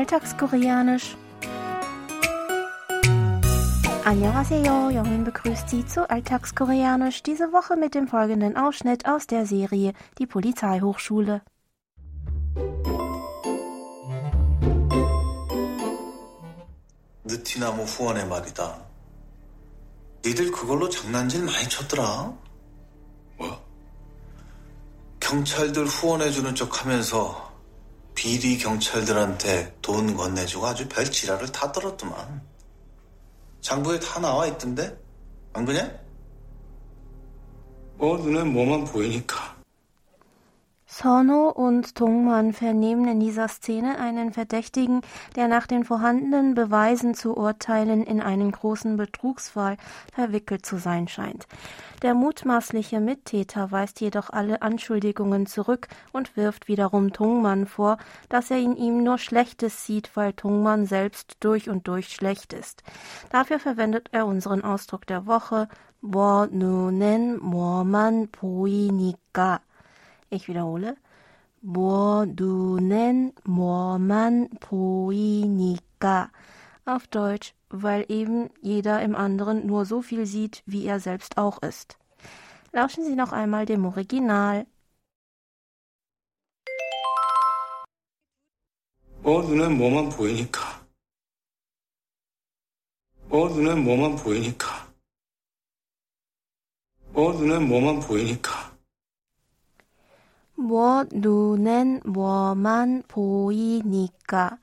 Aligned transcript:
Alltagskoreanisch. 0.00 1.16
Annyeonghaseyo, 4.04 4.90
Jongin 4.90 5.24
begrüßt 5.24 5.68
Sie 5.68 5.84
zu 5.84 6.08
Alltagskoreanisch, 6.08 7.22
diese 7.22 7.52
Woche 7.52 7.76
mit 7.76 7.94
dem 7.94 8.06
folgenden 8.06 8.56
Ausschnitt 8.56 9.06
aus 9.06 9.26
der 9.26 9.46
Serie 9.46 9.94
Die 10.18 10.26
Polizeihochschule. 10.26 11.42
느티나무 17.24 17.82
후원의 17.82 18.28
말이다. 18.28 18.78
니들 20.24 20.50
그걸로 20.52 20.88
장난질 20.88 21.44
많이 21.44 21.68
쳤더라. 21.68 22.32
뭐? 23.36 23.66
경찰들 25.20 25.86
후원해주는 25.86 26.54
척 26.54 26.84
하면서 26.84 27.49
비리 28.21 28.55
경찰들한테 28.59 29.77
돈 29.81 30.15
건네주고 30.15 30.67
아주 30.67 30.87
별 30.87 31.03
지랄을 31.05 31.51
다 31.51 31.71
떨었더만. 31.71 32.43
장부에 33.61 33.99
다 33.99 34.19
나와 34.19 34.45
있던데? 34.45 34.95
안 35.53 35.65
그냐? 35.65 35.91
뭐 37.95 38.19
눈에 38.19 38.43
뭐만 38.43 38.85
보이니까. 38.85 39.60
Sorno 41.01 41.49
und 41.49 41.95
Tungmann 41.95 42.53
vernehmen 42.53 43.07
in 43.07 43.19
dieser 43.19 43.47
Szene 43.47 43.97
einen 43.97 44.33
Verdächtigen, 44.33 45.01
der 45.35 45.47
nach 45.47 45.65
den 45.65 45.83
vorhandenen 45.83 46.53
Beweisen 46.53 47.15
zu 47.15 47.35
urteilen 47.35 48.03
in 48.03 48.21
einen 48.21 48.51
großen 48.51 48.97
Betrugsfall 48.97 49.77
verwickelt 50.13 50.63
zu 50.63 50.77
sein 50.77 51.07
scheint. 51.07 51.47
Der 52.03 52.13
mutmaßliche 52.13 52.99
Mittäter 52.99 53.71
weist 53.71 53.99
jedoch 53.99 54.29
alle 54.29 54.61
Anschuldigungen 54.61 55.47
zurück 55.47 55.87
und 56.11 56.37
wirft 56.37 56.67
wiederum 56.67 57.13
Tungmann 57.13 57.65
vor, 57.65 57.97
dass 58.29 58.51
er 58.51 58.59
in 58.59 58.75
ihm 58.75 59.03
nur 59.03 59.17
Schlechtes 59.17 59.83
sieht, 59.87 60.15
weil 60.15 60.33
Tungmann 60.33 60.85
selbst 60.85 61.37
durch 61.39 61.67
und 61.67 61.87
durch 61.87 62.09
schlecht 62.09 62.53
ist. 62.53 62.83
Dafür 63.31 63.57
verwendet 63.57 64.09
er 64.11 64.27
unseren 64.27 64.63
Ausdruck 64.63 65.07
der 65.07 65.25
Woche, 65.25 65.67
Wo 66.03 66.45
nunen 66.45 67.39
moman 67.39 68.27
poinika. 68.27 69.61
Ich 70.30 70.48
wiederhole. 70.48 70.96
뭐 71.60 72.26
눈엔 72.26 73.32
뭐만 73.44 74.48
보이니까. 74.60 76.30
Auf 76.84 77.08
Deutsch, 77.08 77.54
weil 77.68 78.06
eben 78.08 78.50
jeder 78.62 79.02
im 79.02 79.16
anderen 79.16 79.66
nur 79.66 79.84
so 79.86 80.02
viel 80.02 80.26
sieht, 80.26 80.62
wie 80.66 80.86
er 80.86 81.00
selbst 81.00 81.36
auch 81.36 81.60
ist. 81.62 81.98
Lauschen 82.72 83.04
Sie 83.04 83.16
noch 83.16 83.32
einmal 83.32 83.66
dem 83.66 83.84
Original. 83.84 84.66
뭐 89.22 89.42
눈에 89.42 89.68
뭐만 89.68 90.10
보이니까. 90.10 90.86
뭐 93.28 93.48
눈에 93.48 93.74
뭐만 93.74 94.14
보이니까. 94.14 94.86
뭐 97.10 97.32
눈에 97.32 97.58
뭐만 97.58 97.98
보이니까. 98.00 98.69
뭐 100.60 101.04
눈엔 101.12 102.02
뭐만 102.04 103.02
보이니까. 103.08 104.58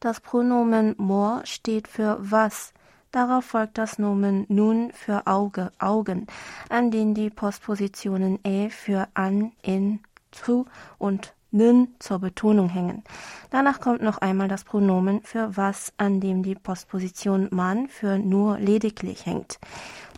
Das 0.00 0.20
Pronomen 0.20 0.94
뭐 0.98 1.40
steht 1.44 1.88
für 1.88 2.18
was. 2.20 2.72
Darauf 3.12 3.44
folgt 3.44 3.76
das 3.76 3.98
Nomen 3.98 4.46
nun 4.48 4.92
für 4.92 5.26
Auge, 5.26 5.72
Augen, 5.78 6.26
an 6.68 6.90
denen 6.90 7.14
die 7.14 7.28
Postpositionen 7.28 8.38
e 8.44 8.70
für 8.70 9.08
an, 9.14 9.52
in, 9.62 10.00
zu 10.30 10.66
und 10.98 11.34
는 11.52 11.88
zur 11.98 12.20
Betonung 12.20 12.68
hängen. 12.68 13.02
Danach 13.50 13.80
kommt 13.80 14.02
noch 14.02 14.18
einmal 14.18 14.46
das 14.46 14.62
Pronomen 14.62 15.22
für 15.22 15.56
was, 15.56 15.92
an 15.98 16.20
dem 16.20 16.44
die 16.44 16.54
Postposition 16.54 17.48
man 17.50 17.88
für 17.88 18.18
nur 18.18 18.58
lediglich 18.58 19.26
hängt. 19.26 19.58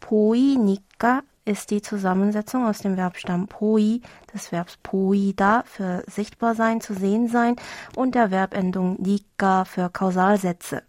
보이니까 0.03 1.23
ist 1.47 1.71
die 1.71 1.83
Zusammensetzung 1.83 2.67
aus 2.67 2.79
dem 2.79 2.95
Verbstamm 2.95 3.49
poi, 3.49 4.01
des 4.33 4.53
Verbs 4.53 4.79
poida 4.83 5.65
für 5.67 6.05
sichtbar 6.07 6.55
sein, 6.55 6.81
zu 6.81 6.95
sehen 6.95 7.29
sein 7.29 7.57
und 7.97 8.15
der 8.15 8.31
Verbendung 8.31 9.01
nika 9.01 9.65
für 9.65 9.91
Kausalsätze. 9.91 10.83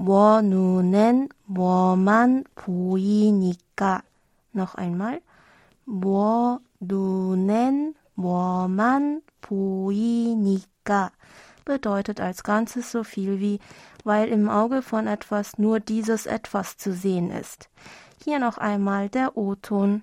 뭐 0.00 0.40
눈엔 0.40 1.28
뭐만 1.44 2.44
보이니까. 2.54 4.02
Noch 4.54 4.74
einmal. 4.76 5.20
뭐 5.84 6.60
눈엔 6.80 7.94
뭐만 8.14 9.20
보이니까 9.42 11.10
bedeutet 11.66 12.20
als 12.20 12.42
Ganzes 12.42 12.90
so 12.90 13.04
viel 13.04 13.40
wie, 13.40 13.60
weil 14.02 14.28
im 14.28 14.48
Auge 14.48 14.80
von 14.80 15.06
etwas 15.06 15.58
nur 15.58 15.80
dieses 15.80 16.24
etwas 16.24 16.78
zu 16.78 16.92
sehen 16.94 17.30
ist. 17.30 17.68
Hier 18.24 18.38
noch 18.38 18.58
einmal 18.58 19.08
der 19.08 19.36
O-Ton. 19.36 20.02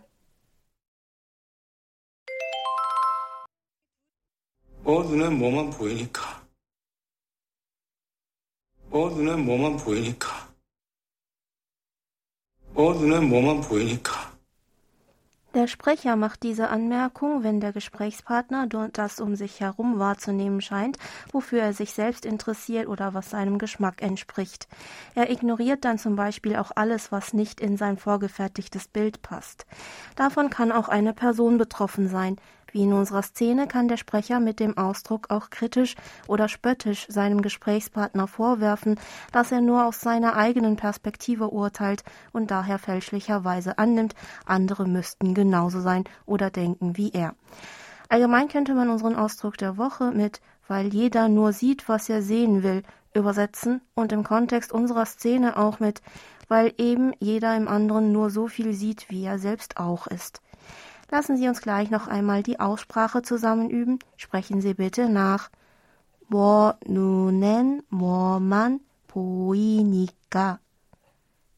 뭐 4.83 5.03
눈에 5.03 5.29
뭐만 5.29 5.69
보이니까. 5.71 6.47
뭐 8.89 9.09
눈에 9.09 9.35
뭐만 9.35 9.77
보이니까. 9.77 10.53
뭐 12.73 12.93
눈에 12.93 13.19
뭐만 13.19 13.61
보이니까. 13.61 14.20
der 15.54 15.66
Sprecher 15.66 16.16
macht 16.16 16.44
diese 16.44 16.70
Anmerkung, 16.70 17.42
wenn 17.42 17.60
der 17.60 17.74
Gesprächspartner 17.74 18.66
das 18.92 19.20
um 19.20 19.36
sich 19.36 19.60
herum 19.60 19.98
wahrzunehmen 19.98 20.62
scheint, 20.62 20.96
wofür 21.30 21.60
er 21.60 21.74
sich 21.74 21.92
selbst 21.92 22.24
interessiert 22.24 22.88
oder 22.88 23.12
was 23.12 23.28
seinem 23.28 23.58
Geschmack 23.58 24.00
entspricht. 24.00 24.66
Er 25.14 25.30
ignoriert 25.30 25.84
dann 25.84 25.98
zum 25.98 26.16
Beispiel 26.16 26.56
auch 26.56 26.70
alles, 26.74 27.12
was 27.12 27.34
nicht 27.34 27.60
in 27.60 27.76
sein 27.76 27.98
vorgefertigtes 27.98 28.88
Bild 28.88 29.20
passt. 29.20 29.66
Davon 30.16 30.48
kann 30.48 30.72
auch 30.72 30.88
eine 30.88 31.12
Person 31.12 31.58
betroffen 31.58 32.08
sein, 32.08 32.36
wie 32.72 32.82
in 32.82 32.92
unserer 32.92 33.22
Szene 33.22 33.66
kann 33.66 33.88
der 33.88 33.96
Sprecher 33.96 34.40
mit 34.40 34.60
dem 34.60 34.76
Ausdruck 34.76 35.30
auch 35.30 35.50
kritisch 35.50 35.94
oder 36.26 36.48
spöttisch 36.48 37.06
seinem 37.08 37.42
Gesprächspartner 37.42 38.26
vorwerfen, 38.26 38.98
dass 39.30 39.52
er 39.52 39.60
nur 39.60 39.86
aus 39.86 40.00
seiner 40.00 40.36
eigenen 40.36 40.76
Perspektive 40.76 41.50
urteilt 41.50 42.02
und 42.32 42.50
daher 42.50 42.78
fälschlicherweise 42.78 43.78
annimmt, 43.78 44.14
andere 44.46 44.88
müssten 44.88 45.34
genauso 45.34 45.80
sein 45.80 46.04
oder 46.26 46.50
denken 46.50 46.96
wie 46.96 47.12
er. 47.12 47.34
Allgemein 48.08 48.48
könnte 48.48 48.74
man 48.74 48.90
unseren 48.90 49.16
Ausdruck 49.16 49.56
der 49.56 49.76
Woche 49.76 50.10
mit 50.10 50.40
weil 50.68 50.94
jeder 50.94 51.28
nur 51.28 51.52
sieht, 51.52 51.88
was 51.88 52.08
er 52.08 52.22
sehen 52.22 52.62
will, 52.62 52.82
übersetzen 53.14 53.82
und 53.94 54.12
im 54.12 54.24
Kontext 54.24 54.72
unserer 54.72 55.04
Szene 55.04 55.56
auch 55.56 55.80
mit 55.80 56.00
weil 56.52 56.74
eben 56.76 57.14
jeder 57.18 57.56
im 57.56 57.66
anderen 57.66 58.12
nur 58.12 58.28
so 58.28 58.46
viel 58.46 58.74
sieht, 58.74 59.08
wie 59.08 59.24
er 59.24 59.38
selbst 59.38 59.78
auch 59.78 60.06
ist. 60.06 60.42
Lassen 61.11 61.38
Sie 61.38 61.47
uns 61.47 61.61
gleich 61.61 61.89
noch 61.89 62.07
einmal 62.07 62.43
die 62.43 62.59
Aussprache 62.59 63.21
zusammen 63.21 63.69
üben. 63.69 63.99
Sprechen 64.17 64.61
Sie 64.61 64.73
bitte 64.73 65.09
nach. 65.09 65.49
뭐 66.29 66.73
눈엔 66.85 67.83
뭐만 67.89 68.81
보이니까. 69.07 70.59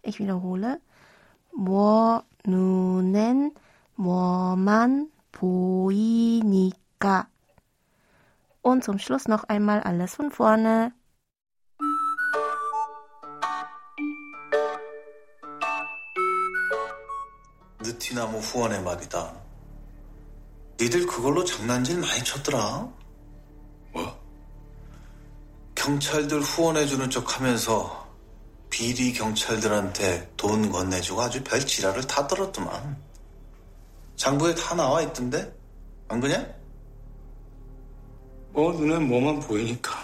Ich 0.03 0.19
wiederhole. 0.19 0.79
뭐 1.51 2.23
눈엔 2.45 3.53
뭐만 3.95 5.09
보이니까. 5.31 7.27
Und 8.61 8.83
zum 8.83 8.99
Schluss 8.99 9.27
noch 9.27 9.45
einmal 9.45 9.81
alles 9.81 10.15
von 10.15 10.31
vorne. 10.31 10.93
느티나무 17.81 18.39
후원의 18.39 18.83
말이다. 18.83 19.42
니들 20.80 21.06
그걸로 21.06 21.44
장난질 21.44 21.98
많이 21.98 22.22
쳤더라. 22.24 22.88
뭐? 23.92 24.24
경찰들 25.74 26.40
후원해주는 26.40 27.10
척 27.10 27.36
하면서 27.36 28.04
비리 28.70 29.12
경찰들한테 29.12 30.32
돈 30.36 30.70
건네주고 30.70 31.22
아주 31.22 31.42
별 31.44 31.64
지랄을 31.64 32.06
다 32.06 32.26
떨었더만. 32.26 32.96
장부에 34.16 34.54
다 34.54 34.74
나와 34.74 35.02
있던데? 35.02 35.54
안 36.08 36.20
그냐? 36.20 36.44
뭐 38.50 38.72
눈에 38.72 38.98
뭐만 38.98 39.40
보이니까. 39.40 40.03